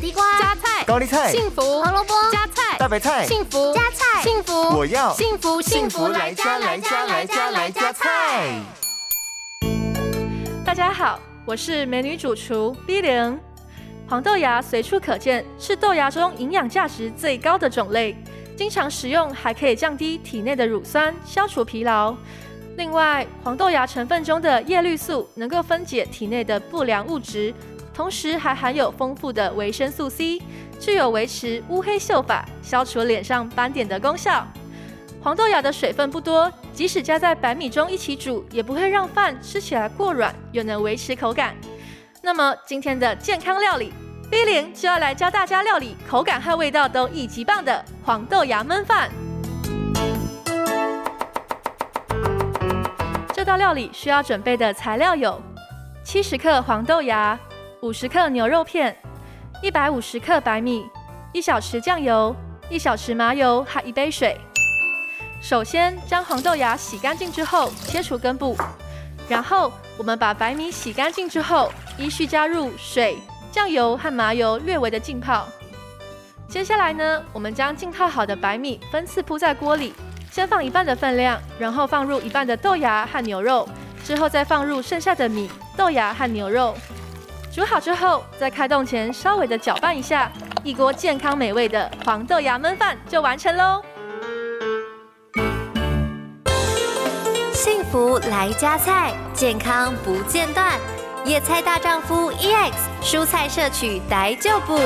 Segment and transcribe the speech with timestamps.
[0.00, 8.58] 地瓜、加菜、高丽菜、幸福、胡萝卜、加菜、大白菜、幸福、加菜、幸福，我要幸福幸福来加来加来加来加菜。
[10.64, 13.38] 大家好，我是美女主厨 B 零。
[14.08, 18.16] 黄豆芽随处可见，是豆芽中营养价值最高的种类，
[18.56, 22.16] 经常食用还可以降低体内的乳酸，消除疲劳。
[22.78, 27.52] 另外，黄豆芽成分中的叶绿素能够分解体内的不良物质，
[28.00, 30.40] 同时还含有丰富的维生素 C，
[30.78, 34.42] 具有维持乌黑秀发、消除脸上斑点的功效。
[35.22, 41.54] 黄豆芽的水分不多，即使加在白米中一起煮，也不会让饭吃起来过软，又能维持口感。
[42.22, 43.92] 那么今天的健康料理
[44.30, 49.10] ，B 零就要来教大家料理口感和味道都一级棒的黄豆芽焖饭。
[53.34, 55.38] 这道料理需要准备的材料有：
[56.02, 57.38] 七十克黄豆芽、
[57.82, 58.94] 五十克牛肉片、
[59.62, 60.86] 一百五十克白米、
[61.32, 62.36] 一小匙酱油、
[62.68, 64.38] 一小匙麻油和一杯水。
[65.40, 68.54] 首先将黄豆芽洗干净之后切除根部，
[69.30, 73.16] 然后我们把白米洗干净之后依序加入水、
[73.50, 75.48] 酱油和麻油略微的浸泡。
[76.48, 79.94] 接下来呢，我们将浸泡好的白米分次铺在锅里。
[80.30, 83.66] 先放一半的分量，然后放入一半的豆芽和牛肉，
[84.04, 86.76] 之后再放入剩下的米、豆芽和牛肉。
[87.52, 90.30] 煮好之后，在开动前稍微的搅拌一下，
[90.62, 93.82] 一锅健康美味的黄豆芽焖饭就完成喽。
[97.52, 100.78] 幸福来加菜，健康不间断。
[101.24, 104.78] 野菜大丈夫 EX，蔬菜摄取逮就补。